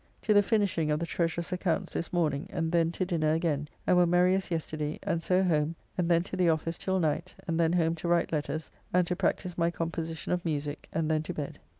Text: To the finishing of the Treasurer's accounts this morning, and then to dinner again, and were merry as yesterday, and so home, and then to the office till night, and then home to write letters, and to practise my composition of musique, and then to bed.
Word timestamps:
To 0.23 0.33
the 0.33 0.41
finishing 0.41 0.89
of 0.89 0.99
the 0.99 1.05
Treasurer's 1.05 1.51
accounts 1.51 1.93
this 1.93 2.11
morning, 2.11 2.47
and 2.49 2.71
then 2.71 2.91
to 2.93 3.05
dinner 3.05 3.33
again, 3.33 3.67
and 3.85 3.95
were 3.97 4.07
merry 4.07 4.33
as 4.33 4.49
yesterday, 4.49 4.97
and 5.03 5.21
so 5.21 5.43
home, 5.43 5.75
and 5.95 6.09
then 6.09 6.23
to 6.23 6.35
the 6.35 6.49
office 6.49 6.79
till 6.79 6.99
night, 6.99 7.35
and 7.47 7.59
then 7.59 7.73
home 7.73 7.93
to 7.97 8.07
write 8.07 8.31
letters, 8.31 8.71
and 8.91 9.05
to 9.05 9.15
practise 9.15 9.59
my 9.59 9.69
composition 9.69 10.31
of 10.33 10.43
musique, 10.43 10.89
and 10.91 11.11
then 11.11 11.21
to 11.21 11.35
bed. 11.35 11.59